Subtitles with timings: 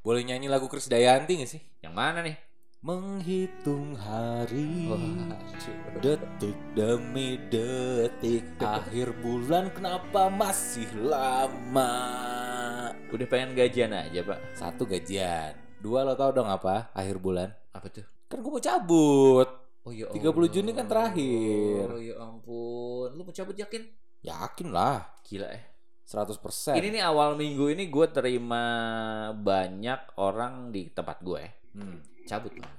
[0.00, 1.60] Boleh nyanyi lagu Krisdayanti gak sih?
[1.84, 2.36] Yang mana nih?
[2.80, 5.36] Menghitung hari Wah,
[6.00, 11.92] Detik demi detik Akhir bulan kenapa masih lama
[13.12, 14.56] Udah pengen gajian aja, Pak.
[14.56, 17.52] Satu gajian Dua lo tau dong apa akhir bulan?
[17.76, 18.08] Apa tuh?
[18.32, 19.48] Kan gue mau cabut
[19.84, 21.88] Oh ya 30 Juni kan terakhir.
[21.88, 23.08] Oh ya ampun.
[23.16, 23.80] Lu mau cabut yakin?
[24.20, 25.64] Yakin lah Gila eh.
[26.10, 28.64] 100% Ini nih awal minggu ini gue terima
[29.30, 31.42] banyak orang di tempat gue.
[31.78, 32.02] Hmm.
[32.26, 32.74] Cabut lah.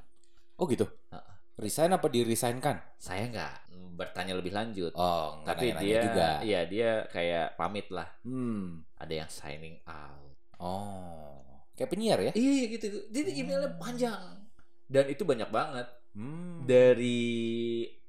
[0.59, 0.83] Oh gitu?
[0.83, 1.35] Heeh.
[1.55, 2.83] Resign apa di-resignkan?
[2.99, 3.55] Saya nggak
[3.95, 4.91] bertanya lebih lanjut.
[4.99, 6.29] Oh, nggak Tapi dia, juga.
[6.43, 8.11] iya dia kayak pamit lah.
[8.27, 8.83] Hmm.
[8.99, 10.35] Ada yang signing out.
[10.59, 11.39] Oh.
[11.79, 12.31] Kayak penyiar ya?
[12.35, 12.85] Iya gitu.
[13.15, 14.43] Jadi emailnya panjang.
[14.91, 15.87] Dan itu banyak banget.
[16.11, 16.67] Hmm.
[16.67, 17.23] Dari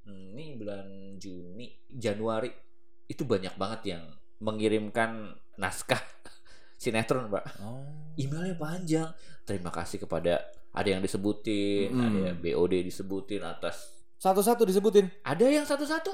[0.02, 2.50] ini bulan Juni, Januari
[3.06, 4.02] itu banyak banget yang
[4.42, 6.02] mengirimkan naskah
[6.82, 7.62] sinetron, Pak.
[7.62, 7.86] Oh.
[8.18, 9.08] Emailnya panjang.
[9.46, 10.42] Terima kasih kepada
[10.72, 12.04] ada yang disebutin, Hmm.
[12.10, 14.02] ada yang BOD disebutin atas.
[14.18, 15.06] Satu-satu disebutin.
[15.22, 16.10] Ada yang satu-satu.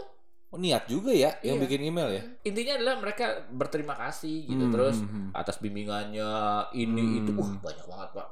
[0.48, 1.64] Oh, niat juga ya yang Iya.
[1.64, 2.22] bikin email ya?
[2.42, 5.28] Intinya adalah mereka berterima kasih gitu Hmm, terus hmm, hmm.
[5.36, 6.30] atas bimbingannya
[6.72, 7.18] ini Hmm.
[7.20, 8.28] itu wah banyak banget pak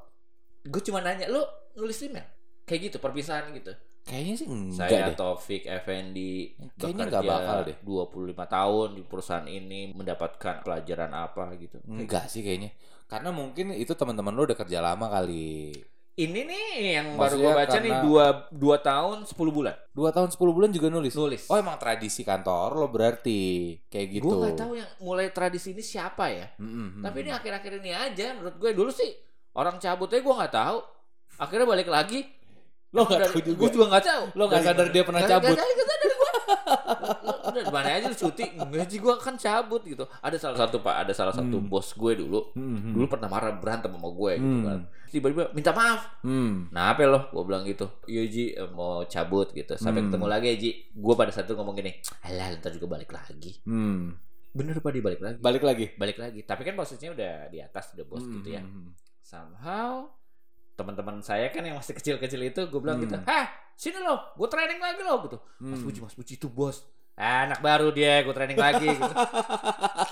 [0.67, 1.45] gue cuma nanya lu
[1.77, 2.25] nulis email
[2.65, 3.71] kayak gitu perpisahan gitu
[4.07, 5.19] Kayaknya sih enggak saya deh.
[5.19, 7.77] Taufik Effendi Kayaknya bekerja nggak bakal deh.
[7.83, 12.71] 25 tahun di perusahaan ini mendapatkan pelajaran apa gitu Enggak sih kayaknya.
[13.07, 15.75] Karena mungkin itu teman-teman lo udah kerja lama kali.
[16.17, 20.33] ini nih yang baru gue Maksudnya baca nih dua dua tahun 10 bulan Dua tahun
[20.33, 21.13] 10 bulan juga nulis.
[21.13, 24.25] nulis Oh emang tradisi kantor lo berarti kayak gitu.
[24.25, 27.03] gue nggak tahu yang mulai tradisi ini siapa ya Hmm, hmm.
[27.05, 29.13] Tapi ini akhir-akhir ini aja menurut gue dulu sih
[29.53, 30.79] orang cabutnya gue nggak tahu.
[31.37, 32.25] Akhirnya balik lagi.
[32.97, 33.59] Lo nggak tahu juga?
[33.59, 34.25] Gue juga nggak tahu.
[34.33, 35.53] Lo nggak Dari sadar dia pernah cabut?
[35.53, 36.33] nggak sadar gue.
[37.47, 38.45] Udah di mana aja lu cuti?
[38.55, 40.05] Enggak sih gue kan cabut gitu.
[40.19, 41.67] Ada salah satu pak, ada salah satu Hmm.
[41.67, 42.41] bos gue dulu.
[42.53, 42.93] Hmm, hmm.
[42.93, 44.81] Dulu pernah marah berantem sama gue gitu kan.
[45.07, 46.21] Tiba-tiba minta maaf.
[46.21, 46.69] Hmm.
[46.69, 47.31] Nah apa lo?
[47.31, 47.87] Gue bilang gitu.
[48.05, 49.73] Iya Ji eh, mau cabut gitu.
[49.75, 50.11] Sampai Hmm.
[50.11, 50.71] ketemu lagi ya Ji.
[50.93, 51.93] Gue pada saat itu ngomong gini.
[52.23, 53.63] Alah ntar juga balik lagi.
[53.63, 54.19] Hmm.
[54.51, 55.37] Bener pak dia balik lagi.
[55.39, 55.87] Balik lagi.
[55.95, 56.41] Balik lagi.
[56.43, 58.63] Tapi kan posisinya udah di atas udah bos Hmm, gitu ya.
[59.23, 60.07] somehow
[60.77, 63.05] teman-teman saya kan yang masih kecil-kecil itu gue bilang Hmm.
[63.05, 65.37] gitu, hah sini lo, gue training lagi lo gitu.
[65.59, 65.85] Mas Hmm.
[65.85, 68.87] Puji, Mas Puji itu bos, anak baru dia, gue training lagi.
[68.87, 69.09] gitu.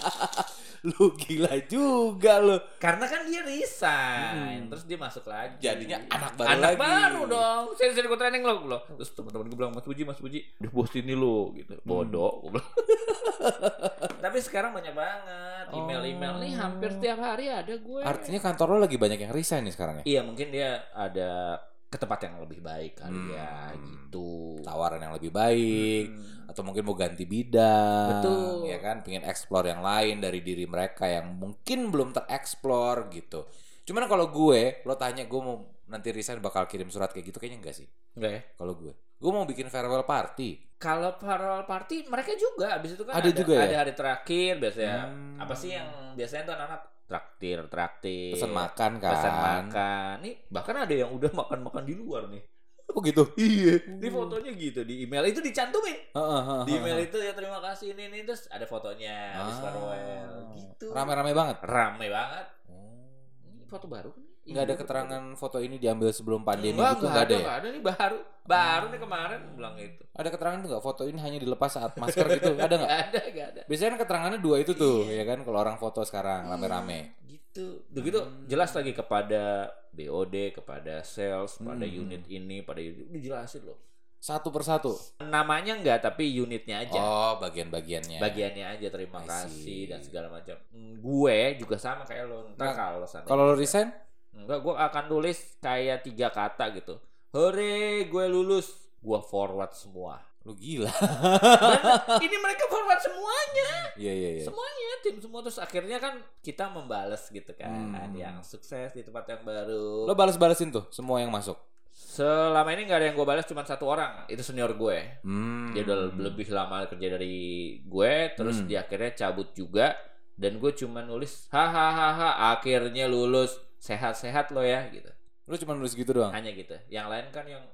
[0.84, 2.60] Lu gila juga lo.
[2.76, 3.48] Karena kan dia Hmm.
[3.50, 5.56] resign, terus dia masuk lagi.
[5.58, 6.80] Jadinya anak baru anak lagi.
[6.80, 7.62] baru dong.
[7.74, 8.78] Sini sini gue training lo, lo.
[8.94, 11.72] Terus teman-teman gue bilang Mas Puji, Mas Puji, udah bos ini lo gitu.
[11.74, 11.84] Hmm.
[11.84, 12.68] Bodoh, gue bilang.
[14.24, 18.00] Tapi sekarang banyak banget email-email nih hampir tiap hari ada gue.
[18.00, 20.04] Artinya kantor lo lagi banyak yang resign nih sekarang ya?
[20.04, 21.60] Iya mungkin dia ada
[21.94, 24.10] ke tempat yang lebih baik kali ya Hmm.
[24.10, 24.58] gitu.
[24.60, 26.50] Tawaran yang lebih baik Hmm.
[26.50, 28.08] atau mungkin mau ganti bidang.
[28.18, 28.66] Betul.
[28.66, 33.46] Ya kan, pengen explore yang lain dari diri mereka yang mungkin belum tereksplor gitu.
[33.84, 37.60] Cuman kalau gue, lo tanya gue mau nanti resign bakal kirim surat kayak gitu kayaknya
[37.60, 37.86] enggak sih.
[38.14, 38.40] Enggak ya?
[38.54, 40.74] Kalau gue, gue mau bikin farewell party.
[40.74, 43.62] Kalau farewell party mereka juga abis itu kan Ada juga ya?
[43.64, 44.98] ada hari terakhir biasanya.
[45.06, 45.36] Hmm.
[45.38, 49.12] Apa sih yang biasanya tuh anak-anak traktir traktir Pesan makan kan.
[49.12, 50.14] pesan makan.
[50.20, 52.42] Nih bahkan ada yang udah makan-makan di luar nih.
[52.86, 53.24] Oh gitu.
[53.40, 53.80] Iya.
[53.96, 55.96] Di fotonya gitu di email itu dicantumin.
[56.10, 59.62] Heeh, heeh, Di email itu ya terima kasih ini ini terus ada fotonya habis Ah.
[59.62, 60.86] farewell gitu.
[60.90, 61.56] Rame-rame banget.
[61.60, 62.46] Rame banget.
[62.68, 63.08] Oh.
[63.46, 64.24] Ini foto baru kan?
[64.44, 67.40] Nggak ada Iya, keterangan foto ini diambil sebelum pandemi Enggak, gitu enggak nggak ada, ada
[67.40, 67.54] ya?
[67.56, 68.18] ada nih baru.
[68.44, 70.02] Baru nih kemarin bilang itu.
[70.12, 72.52] Ada keterangan itu nggak foto ini hanya dilepas saat masker gitu?
[72.64, 72.90] Ada nggak?
[72.92, 73.60] Enggak ada, enggak ada.
[73.64, 75.40] Biasanya kan keterangannya dua itu tuh, ya kan?
[75.40, 77.16] Kalau orang foto sekarang rame-rame.
[77.24, 77.88] Gitu.
[77.88, 82.00] Begitu jelas lagi kepada BOD, kepada sales, pada Hmm.
[82.04, 83.80] unit ini, pada unit dijelasin loh.
[84.18, 84.92] Satu persatu.
[85.20, 86.96] Namanya enggak, tapi unitnya aja.
[86.96, 88.20] Oh, bagian-bagiannya.
[88.20, 90.56] Bagiannya aja terima kasih dan segala macam.
[90.68, 92.48] Hmm, Gue juga sama kayak lo.
[92.56, 93.92] Nah, kalau Kalau lo resign,
[94.34, 96.98] Enggak, gue akan tulis kayak tiga kata gitu.
[97.30, 98.70] Hore, gue lulus.
[98.98, 100.18] Gue forward semua.
[100.44, 100.92] lu gila.
[100.92, 103.68] Bener, ini mereka forward semuanya.
[103.96, 104.44] Iya, iya, iya.
[104.44, 108.12] Semuanya tim semua terus akhirnya kan kita membales gitu kan Hmm.
[108.12, 110.04] yang sukses di tempat yang baru.
[110.04, 111.56] Lo balas-balasin tuh semua yang masuk.
[111.88, 115.24] Selama ini nggak ada yang gue balas cuma satu orang, itu senior gue.
[115.24, 115.72] Hmm.
[115.72, 117.36] Dia udah lebih lama kerja dari
[117.80, 118.68] gue, terus Hmm.
[118.68, 119.96] dia akhirnya cabut juga
[120.34, 125.10] dan gue cuma nulis hahaha akhirnya lulus sehat-sehat lo ya gitu.
[125.44, 126.32] Lu cuma nulis gitu doang.
[126.32, 126.74] Hanya gitu.
[126.88, 127.64] Yang lain kan yang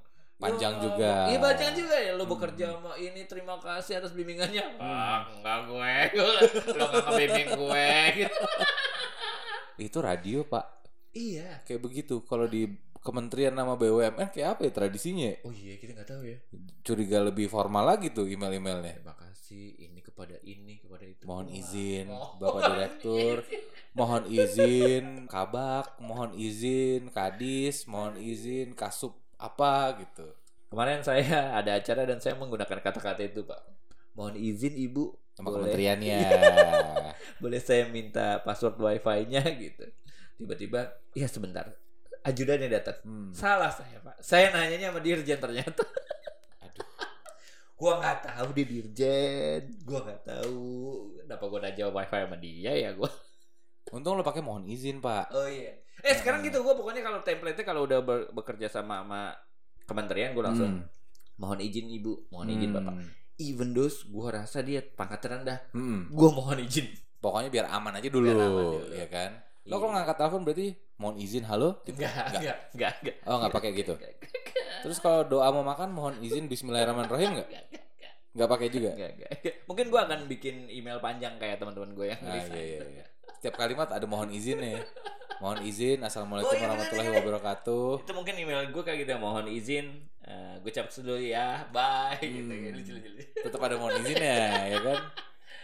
[0.41, 2.33] Panjang "Ya, juga." Iya panjang juga ya lo Hmm.
[2.33, 4.81] bekerja sama ini terima kasih atas bimbingannya.
[4.81, 4.81] Hmm.
[4.81, 5.93] Ah, enggak gue.
[6.81, 7.89] lo enggak ngebimbing gue
[8.25, 8.41] gitu.
[9.77, 10.65] Itu radio, Pak.
[11.13, 11.61] Iya.
[11.69, 12.25] Kayak begitu.
[12.25, 15.29] Kalau di kementerian nama BUMN kayak apa ya tradisinya?
[15.33, 15.37] ya?
[15.45, 16.39] Oh iya kita nggak tahu ya.
[16.85, 19.01] Curiga lebih formal lagi tuh email-emailnya.
[19.01, 21.25] Terima kasih ini kepada ini kepada itu.
[21.25, 23.37] Mohon izin Mohon Bapak Direktur,
[23.99, 30.29] mohon izin Kabak, mohon izin Kadis, mohon izin Kasup apa gitu.
[30.71, 33.59] Kemarin saya ada acara dan saya menggunakan kata-kata itu pak.
[34.15, 35.17] Mohon izin ibu.
[35.35, 36.21] Sama boleh, kementeriannya.
[37.43, 39.89] boleh saya minta password wifi-nya gitu.
[40.37, 41.75] Tiba-tiba, ya sebentar.
[42.21, 42.99] Ajudannya datang.
[43.03, 43.31] Hmm.
[43.33, 44.21] Salah saya pak.
[44.21, 45.83] Saya nanyanya sama dirjen ternyata.
[46.61, 46.87] Aduh.
[47.81, 49.63] gua nggak tahu di dirjen.
[49.83, 50.61] Gua nggak tahu.
[51.19, 53.09] Kenapa gua udah jawab wifi sama dia ya gua.
[53.91, 55.33] Untung lo pakai mohon izin, Pak.
[55.33, 55.75] Oh iya.
[56.01, 57.99] Eh sekarang gitu gua pokoknya kalau template-nya kalau udah
[58.31, 59.21] bekerja sama sama
[59.85, 60.87] kementerian gua langsung Hmm.
[61.37, 62.79] mohon izin ibu, mohon izin Hmm.
[62.79, 62.95] bapak.
[63.37, 66.07] Even those gua rasa dia pangkat rendah, Hmm.
[66.09, 66.87] gua mohon izin.
[67.17, 68.79] Pokoknya biar aman aja dulu, Biar aman dulu.
[68.93, 69.31] ya kan?
[69.61, 69.71] Iya.
[69.71, 70.67] Lo kalau ngangkat telepon berarti
[70.97, 71.81] mohon izin halo?
[71.83, 72.01] Gitu.
[72.01, 73.17] Enggak, enggak, enggak, enggak.
[73.25, 73.93] Oh, nggak pakai gitu.
[73.95, 77.49] Enggak, enggak, Terus kalau doa mau makan mohon izin Bismillahirrahmanirrahim nggak?
[77.49, 78.13] enggak, enggak, enggak.
[78.31, 78.91] Nggak pakai juga.
[78.97, 79.31] Enggak, enggak.
[79.69, 83.05] Mungkin gua akan bikin email panjang kayak teman-teman gue yang Nah, iya, iya, iya.
[83.37, 84.81] Setiap kalimat ada mohon izin ya.
[85.41, 85.99] Mohon izin.
[86.01, 87.21] Assalamualaikum Oh, iya, warahmatullahi bener.
[87.21, 87.91] wabarakatuh.
[88.05, 89.87] Itu mungkin email gue kayak gitu, mohon izin.
[90.61, 92.17] gue cabut dulu ya, bye.
[92.23, 92.65] Gitu, Hmm.
[92.65, 93.25] ya, lucu, lucu, lucu.
[93.35, 94.99] Tetap ada mohon izin ya, ya kan?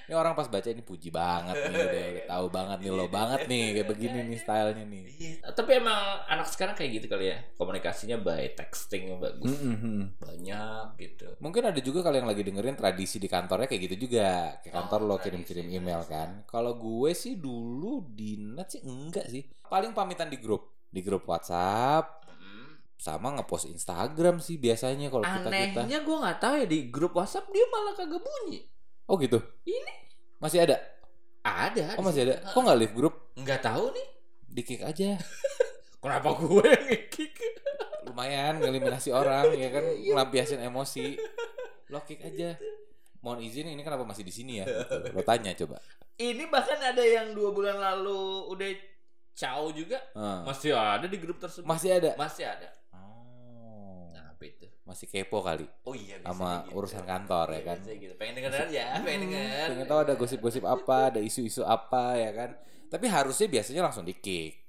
[0.06, 3.40] Ini orang pas baca ini puji banget nih, udah, udah tahu banget nih lo banget
[3.44, 5.02] nih kayak begini nih stylenya nih.
[5.10, 5.34] Iya.
[5.50, 10.14] Tapi emang anak sekarang kayak gitu kali ya, komunikasinya by texting bagus, Mm-mm.
[10.16, 11.26] banyak gitu.
[11.38, 14.62] Mungkin ada juga kalau yang lagi dengerin tradisi di kantornya kayak gitu juga.
[14.62, 15.78] Kayak kantor Oh, lo kirim-kirim tradisi.
[15.82, 16.28] email kan.
[16.46, 19.42] Kalau gue sih dulu di net sih enggak sih.
[19.60, 20.86] Paling pamitan di grup.
[20.86, 22.78] Di grup WhatsApp Hmm.
[22.94, 25.82] sama ngepost Instagram sih biasanya kalau kita kita.
[25.82, 28.62] Anehnya gue nggak tahu ya di grup WhatsApp dia malah kagak bunyi.
[29.06, 29.38] Oh gitu.
[29.62, 29.94] Ini
[30.42, 30.76] Masih ada?
[31.46, 31.94] ada.
[31.94, 32.42] Oh masih ada.
[32.50, 33.14] Kok nggak live grup?
[33.38, 34.08] Nggak tahu nih.
[34.50, 35.14] Di kick aja.
[36.02, 37.34] Kenapa gue yang nge-kick?
[38.06, 41.18] Lumayan ngeliminasi orang ya kan ngelampiasin emosi.
[41.90, 42.58] Lo kick aja.
[43.22, 44.66] Mohon izin ini kenapa masih di sini ya?
[45.10, 45.82] Lo tanya coba.
[46.18, 48.70] Ini bahkan ada yang dua bulan lalu udah
[49.34, 49.98] caw juga.
[50.14, 50.46] Ah.
[50.46, 51.66] Masih ada di grup tersebut.
[51.66, 52.14] Masih ada.
[52.14, 52.70] Masih ada.
[54.36, 54.66] Apa itu?
[54.84, 55.64] Masih kepo kali.
[55.82, 57.78] Oh iya Sama urusan kantor ya kan.
[57.80, 58.14] Biasanya gitu.
[58.20, 59.66] Pengen denger aja, pengen denger.
[59.72, 62.50] Pengen tahu ada gosip-gosip apa, ada isu-isu apa ya kan.
[62.86, 64.60] Tapi harusnya biasanya langsung di kick.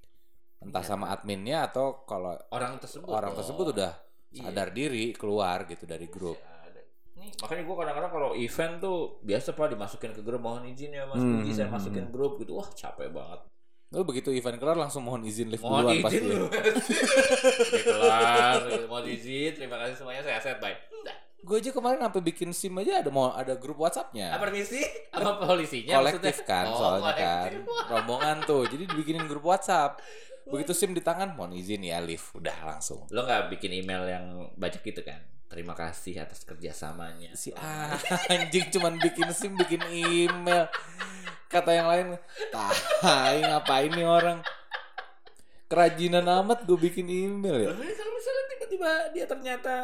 [0.57, 0.89] Entah Iya.
[0.89, 3.11] sama adminnya atau kalau orang tersebut.
[3.11, 3.39] orang dong.
[3.43, 3.91] tersebut udah
[4.31, 4.49] Iya.
[4.49, 6.39] sadar diri keluar gitu dari grup.
[7.17, 11.03] Nih, makanya gue kadang-kadang kalau event tuh biasa pak dimasukin ke grup mohon izin ya
[11.03, 13.41] mas Hmm, saya hmm, masukin grup gitu wah capek banget
[13.87, 16.19] Lalu begitu event kelar langsung mohon izin live mohon duluan pasti.
[16.19, 16.45] izin lu.
[16.51, 18.59] Udah kelar.
[18.67, 18.85] Gitu.
[18.91, 19.51] mohon izin.
[19.55, 20.21] Terima kasih semuanya.
[20.27, 20.75] Saya set bye.
[21.37, 24.35] Gue aja kemarin sampai bikin SIM aja ada mau ada grup WhatsApp-nya.
[24.35, 24.83] apa permisi?
[25.15, 26.49] Apa polisinya kolektif maksudnya?
[26.51, 27.51] kan Oh, soalnya kan.
[27.55, 27.87] kolektif.
[27.87, 30.03] rombongan tuh jadi dibikinin grup WhatsApp.
[30.43, 33.07] Begitu SIM di tangan mohon izin ya live udah langsung.
[33.15, 34.25] Lo nggak bikin email yang
[34.59, 35.23] banyak gitu kan?
[35.47, 37.31] Terima kasih atas kerjasamanya.
[37.31, 37.55] Si
[38.35, 40.67] anjing cuman bikin SIM bikin email
[41.47, 42.05] kata yang lain.
[43.01, 44.39] Tai ngapain nih orang?
[45.67, 47.69] Kerajinan amat gue bikin email ya?
[47.75, 49.75] Kalau misalnya tiba-tiba dia ternyata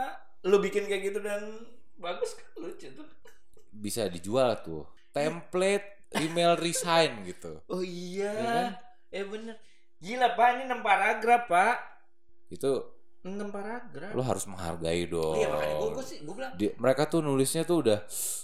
[0.47, 1.43] lo bikin kayak gitu dan
[1.99, 3.07] bagus kan lucu tuh.
[3.73, 4.87] Bisa dijual tuh.
[5.11, 7.59] Template email resign gitu.
[7.67, 8.31] Oh iya.
[8.31, 8.71] Iya kan?
[9.13, 9.55] eh bener.
[10.03, 11.75] Gila pak ini 6 paragraf pak.
[12.51, 12.92] Itu
[13.23, 17.07] 6 paragraf lo harus menghargai dong iya makanya gue, gue sih gue bilang Di- mereka
[17.07, 17.99] tuh nulisnya tuh udah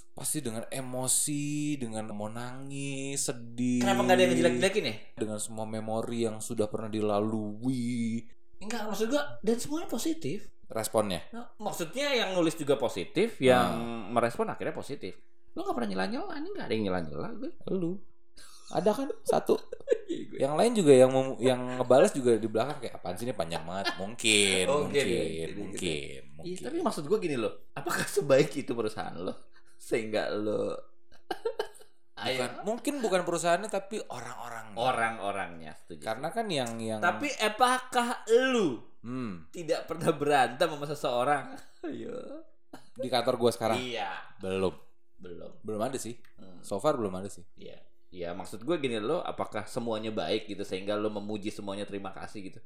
[0.09, 3.79] pasti dengan emosi, dengan mau nangis, sedih.
[3.79, 8.27] kenapa nggak ada yang ngejelek-jelekin ya Dengan semua memori yang sudah pernah dilalui.
[8.59, 11.25] enggak maksud gue dan semuanya positif Responnya.
[11.33, 13.73] Nah, maksudnya yang nulis juga positif yang
[14.11, 15.17] merespon akhirnya positif
[15.55, 17.97] lo nggak pernah nyela-nyela ini nggak ada yang nyela-nyela gue Lu.
[18.69, 19.57] Ada kan satu.
[20.35, 23.61] Yang lain juga yang mem- yang ngebales juga di belakang kayak apaan sih ini panjang
[23.61, 23.93] banget.
[23.95, 25.23] Mungkin, Oh, mungkin, mungkin ya.
[25.45, 26.63] Jadi mungkin, Iya, mungkin.
[26.65, 29.33] tapi maksud gue gini loh, apakah sebaik itu perusahaan lo
[29.75, 30.75] sehingga lo
[32.19, 34.75] Bukan, mungkin bukan perusahaannya tapi orang-orang.
[34.75, 36.03] orang-orangnya setuju.
[36.03, 41.43] Karena kan yang yang Tapi apakah lu hmm, tidak pernah berantem sama seseorang?
[41.87, 42.43] Ayo.
[42.93, 44.75] di kantor gua sekarang Iya, belum.
[45.15, 45.51] belum.
[45.63, 46.19] Belum ada sih.
[46.35, 47.47] Hmm, So far belum ada sih.
[47.55, 47.79] Iya.
[48.09, 52.49] Ya maksud gue gini lo, apakah semuanya baik gitu sehingga lo memuji semuanya terima kasih
[52.49, 52.59] gitu?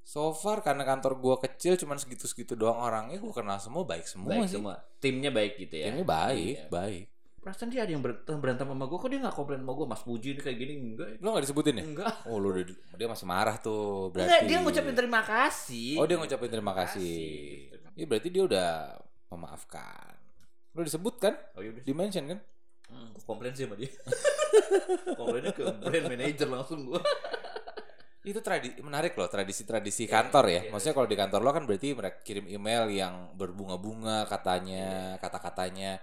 [0.00, 4.40] So far karena kantor gua kecil cuman segitu-segitu doang orangnya gua kenal semua baik semua
[4.40, 4.56] baik sih.
[4.56, 4.80] semua.
[5.04, 5.92] Timnya baik gitu ya.
[5.92, 6.72] Timnya baik, Iya.
[6.72, 7.04] baik.
[7.44, 10.02] Perasaan dia ada yang berantem, berantem sama gue, kok dia gak komplain sama gue, Mas
[10.02, 11.08] Puji ini kayak gini enggak?
[11.20, 11.84] Lo gak disebutin ya?
[11.84, 12.12] Enggak.
[12.24, 12.64] Oh lu udah,
[12.98, 14.26] dia masih marah tuh berarti.
[14.26, 15.90] Enggak, dia ngucapin terima kasih.
[16.00, 17.16] Oh dia ngucapin terima kasih.
[17.92, 18.70] Iya berarti dia udah
[19.28, 20.16] memaafkan.
[20.72, 21.36] Lo disebut kan?
[21.52, 21.60] Oh.
[21.60, 22.38] Di mention kan?
[22.88, 23.92] Hmm, komplain sih sama dia.
[25.18, 27.00] Komplainnya ke brand manager langsung gue.
[28.28, 30.60] Itu tradisi menarik loh tradisi-tradisi kantor ya.
[30.66, 30.70] iya.
[30.74, 35.96] Maksudnya kalau di kantor lo kan berarti mereka kirim email yang berbunga-bunga katanya, kata-katanya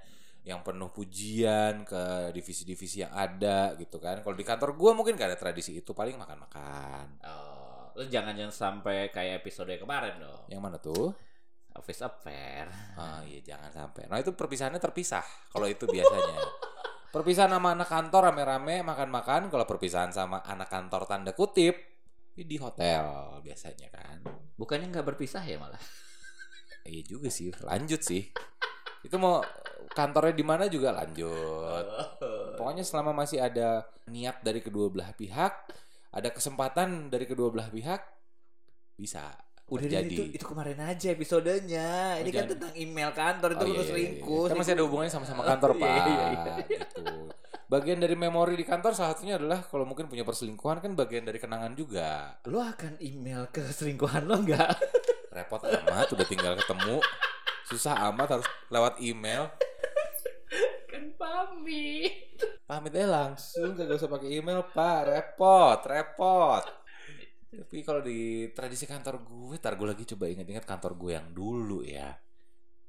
[0.46, 4.22] yang penuh pujian ke divisi-divisi yang ada gitu kan.
[4.22, 7.18] Kalau di kantor gua mungkin gak ada tradisi itu, paling makan-makan.
[7.26, 10.46] Oh, lu jangan jangan sampai kayak episode kemarin dong.
[10.50, 11.14] Yang mana tuh?
[11.76, 12.70] Office affair.
[12.96, 14.08] Ah iya jangan sampai.
[14.08, 15.26] Nah itu perpisahannya terpisah.
[15.52, 16.40] Kalau itu biasanya.
[17.16, 19.48] Perpisahan sama anak kantor rame-rame makan-makan.
[19.48, 21.80] Kalau perpisahan sama anak kantor tanda kutip
[22.36, 24.20] di hotel biasanya kan.
[24.60, 25.80] Bukannya nggak berpisah ya malah?
[26.84, 27.56] Iya juga sih.
[27.64, 28.28] Lanjut sih.
[29.00, 29.40] Itu mau
[29.96, 31.88] kantornya di mana juga lanjut.
[32.60, 35.72] Pokoknya selama masih ada niat dari kedua belah pihak,
[36.12, 38.04] ada kesempatan dari kedua belah pihak,
[39.00, 39.32] bisa
[39.66, 40.14] Udah terjadi.
[40.14, 41.90] itu, itu kemarin aja episodenya.
[42.22, 42.52] Ini Oh, kan jangan.
[42.54, 44.38] tentang email kantor itu Oh, lu iya, iya, selingkuh.
[44.40, 44.50] iya.
[44.50, 45.90] Kan masih ada hubungannya sama-sama kantor, Iya, Pak.
[45.90, 46.54] iya, iya.
[46.68, 47.06] Gitu.
[47.66, 51.42] Bagian dari memori di kantor salah satunya adalah kalau mungkin punya perselingkuhan kan bagian dari
[51.42, 52.38] kenangan juga.
[52.46, 54.70] Lu akan email ke selingkuhan lo nggak?
[55.34, 57.02] Repot amat udah tinggal ketemu.
[57.66, 59.50] Susah amat harus lewat email.
[60.86, 62.38] kan pamit.
[62.64, 65.00] Pamit aja langsung kagak usah pakai email, Pak.
[65.06, 66.64] Repot, repot.
[67.56, 68.20] Tapi kalau di
[68.52, 72.12] tradisi kantor gue, tar gue lagi coba ingat-ingat kantor gue yang dulu ya.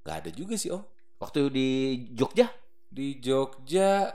[0.02, 0.82] Gak ada juga sih, Om.
[1.16, 1.68] Waktu di
[2.12, 2.50] Jogja?
[2.86, 4.10] Di Jogja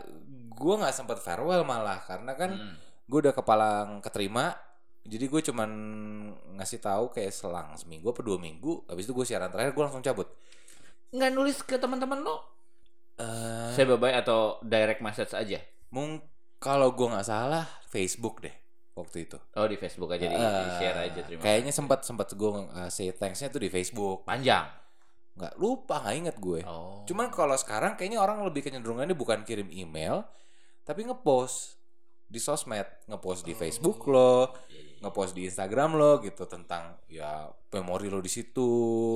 [0.51, 2.75] gue nggak sempat farewell malah karena kan Hmm.
[3.09, 4.53] gue udah kepalang keterima
[5.01, 5.69] jadi gue cuman
[6.55, 10.05] ngasih tahu kayak selang seminggu apa dua minggu habis itu gue siaran terakhir gue langsung
[10.05, 10.29] cabut
[11.09, 12.45] Nggak nulis ke teman-teman lo?
[13.17, 15.57] eh Saya bye atau direct message aja?
[15.89, 16.21] mung
[16.61, 18.53] kalau gue nggak salah Facebook deh
[18.91, 22.31] waktu itu Oh di Facebook aja di, Eh, di share aja terima kayaknya sempat sempat
[22.31, 24.67] gue uh, say thanksnya tuh di Facebook panjang.
[25.31, 27.07] nggak lupa nggak inget gue Oh.
[27.07, 30.27] cuman kalau sekarang kayaknya orang lebih kecenderungannya bukan kirim email
[30.83, 31.79] tapi ngepost
[32.27, 34.51] di sosmed ngepost di Facebook lo
[35.01, 38.69] ngepost di Instagram lo gitu tentang ya memori lo di situ,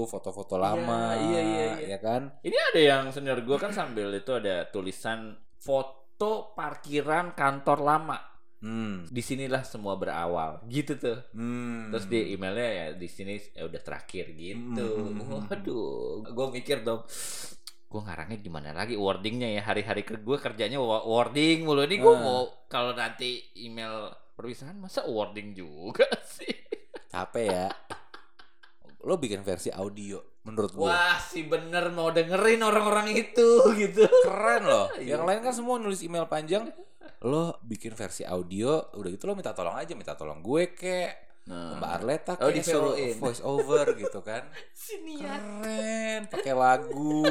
[0.08, 1.88] foto-foto lama, iya, iya, iya.
[1.94, 2.39] ya kan?
[2.41, 8.17] Ini ada yang senior gue kan sambil itu ada tulisan foto parkiran kantor lama.
[8.57, 9.05] Hmm.
[9.05, 11.19] Di sinilah semua berawal, gitu tuh.
[11.31, 11.91] Hmm.
[11.91, 14.88] Terus di emailnya ya di sini ya udah terakhir gitu.
[15.12, 15.45] Hmm.
[15.45, 17.05] Waduh, gue mikir dong,
[17.85, 22.24] gue ngarangnya gimana lagi wordingnya ya hari-hari ke gue kerjanya wording mulu ini gue Hmm.
[22.24, 26.03] mau kalau nanti email perpisahan masa wording juga
[26.35, 26.51] sih.
[27.07, 27.67] capek ya.
[29.05, 30.83] Lo bikin versi audio menurut gue.
[30.83, 33.47] Wah sih bener mau dengerin orang-orang itu
[33.77, 34.03] gitu.
[34.25, 34.88] Keren loh.
[35.00, 35.15] Iya.
[35.15, 36.65] Yang lain kan semua nulis email panjang.
[37.24, 41.13] Lo bikin versi audio, udah gitu lo minta tolong aja, minta tolong gue kek.
[41.45, 44.50] Nah, Mbak Arleta Oh, kayak suruh voice over gitu kan.
[44.74, 45.62] sinian.
[45.62, 47.22] Keren, pakai lagu.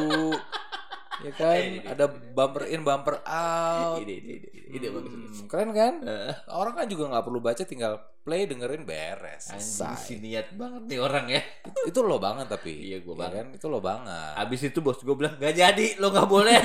[1.21, 4.00] Ya kan, Ini, ini, ada bumper in, bumper out.
[4.00, 5.12] Ide, ide, ide, ide, ide bagus.
[5.12, 5.94] Hmm, keren kan?
[6.02, 9.47] Eh, Orang kan juga nggak perlu baca, tinggal play dengerin beres.
[9.47, 10.16] Selesai.
[10.16, 11.44] niat banget nih orang ya.
[11.85, 12.73] Itu lo banget tapi.
[12.88, 13.37] Iya, gua Ya banget.
[13.37, 13.47] kan?
[13.52, 14.35] Itu lo banget.
[14.35, 16.56] Abis itu bos gue bilang gak jadi, lo gak boleh.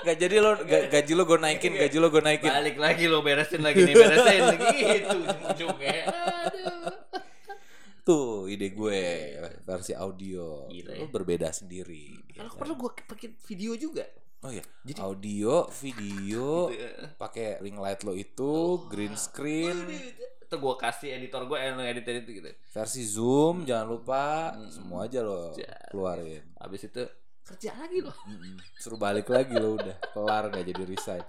[0.00, 2.48] Gak jadi lo ga- gaji lo gue naikin, gaji lo gue naikin.
[2.48, 5.96] Balik lagi lo beresin lagi nih, beresin lagi gitu ujung-ujungnya.
[8.00, 9.00] Tuh ide gue
[9.62, 10.68] versi audio.
[10.68, 11.08] Gila Lo ya.
[11.10, 12.20] berbeda sendiri.
[12.34, 12.58] Ya Kalau kan?
[12.58, 14.04] perlu gue pakai video juga.
[14.42, 16.84] Oh iya, Jadi- audio, video, Gitu.
[17.16, 18.84] pakai ring light lo itu, Oh.
[18.84, 19.88] green screen,
[20.44, 22.50] Itu gue kasih editor gue yang edit edit gitu.
[22.68, 24.68] versi zoom, jangan lupa, Hmm.
[24.68, 25.56] semua aja lo
[25.88, 26.44] keluarin.
[26.60, 27.02] Abis itu
[27.40, 28.12] kerja lagi lo.
[28.76, 31.24] Suruh balik lagi lo udah kelar nggak jadi resign.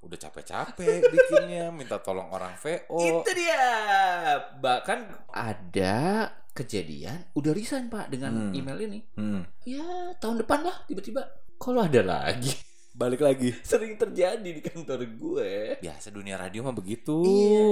[0.00, 2.96] Udah capek-capek bikinnya, minta tolong orang VO.
[3.20, 3.66] Itu dia.
[4.56, 4.98] Bahkan
[5.28, 5.96] ada
[6.50, 8.52] kejadian udah resign pak dengan Hmm.
[8.52, 9.00] email ini.
[9.14, 9.42] Hmm.
[9.62, 9.84] Ya
[10.18, 11.22] tahun depan lah tiba-tiba.
[11.56, 12.50] Kalau ada lagi.
[13.00, 13.54] Balik lagi.
[13.62, 15.78] Sering terjadi di kantor gue.
[15.78, 17.22] Biasa dunia radio mah begitu.
[17.22, 17.66] Iya.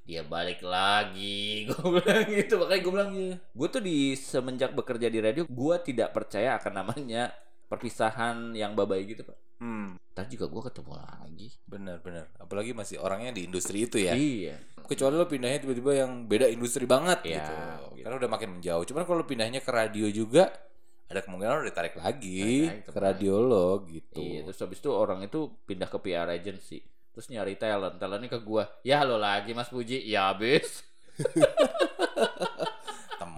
[0.00, 1.46] Dia balik lagi.
[1.68, 2.54] Gue bilang gitu.
[2.56, 7.30] Makanya gue bilang gue tuh di semenjak bekerja di radio, gue tidak percaya akan namanya
[7.68, 9.38] perpisahan yang babai gitu pak.
[9.60, 10.00] Hmm.
[10.16, 11.48] Ntar juga gue ketemu lagi.
[11.68, 12.24] Bener-bener.
[12.40, 14.16] Apalagi masih orangnya di industri itu ya.
[14.16, 14.56] Iya.
[14.88, 17.52] Kecuali lo pindahnya tiba-tiba yang beda industri banget Iya, gitu.
[17.94, 18.02] gitu.
[18.08, 18.84] Karena udah makin menjauh.
[18.88, 20.50] Cuman kalau pindahnya ke radio juga
[21.10, 24.18] ada kemungkinan lo ditarik lagi ke radio lo gitu.
[24.18, 26.80] Iya, terus habis itu orang itu pindah ke PR agency.
[27.10, 28.64] Terus nyari talent, talentnya ke gua.
[28.86, 30.86] Ya lo lagi Mas Puji, ya habis.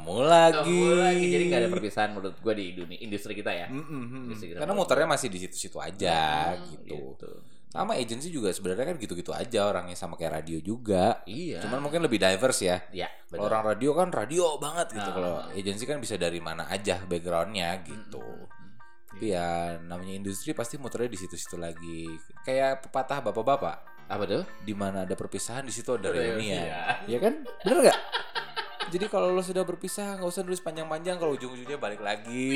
[0.03, 0.83] Temu lagi.
[0.99, 1.27] Lagi.
[1.31, 3.71] Jadi gak ada perpisahan menurut gua di dunia industri kita ya.
[3.71, 4.23] Mm, mm, mm.
[4.27, 6.19] Industri kita Karena muternya masih di situ-situ aja
[6.59, 7.31] Hmm, gitu.
[7.71, 11.23] Sama agensi juga sebenarnya kan gitu-gitu aja orangnya sama kayak radio juga.
[11.25, 11.63] Iya.
[11.63, 12.83] Cuman mungkin lebih diverse ya.
[12.93, 15.09] ya, Kalau orang radio kan radio banget gitu.
[15.09, 15.15] Nah.
[15.15, 18.19] Kalau agensi kan bisa dari mana aja backgroundnya gitu.
[18.21, 18.71] Mm, mm, mm.
[19.15, 22.11] Tapi ya namanya industri pasti muternya di situ-situ lagi.
[22.43, 23.77] Kayak pepatah bapak-bapak.
[24.11, 24.43] Apa tuh?
[24.67, 26.37] Di mana ada perpisahan di situ ada Reunian.
[26.37, 27.09] reunian.
[27.09, 27.35] Ya kan?
[27.65, 28.01] Bener nggak?
[28.93, 32.53] Jadi kalau lo sudah berpisah nggak usah nulis panjang-panjang kalau ujung-ujungnya balik lagi.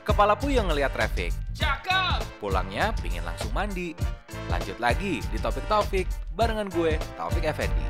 [0.00, 1.36] Kepala puyeng ngeliat traffic.
[1.52, 2.40] Cakep.
[2.40, 3.92] Pulangnya pingin langsung mandi.
[4.48, 7.84] Lanjut lagi di topik-topik barengan gue, Taufik Effendi.